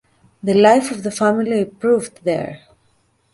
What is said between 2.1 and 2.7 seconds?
there.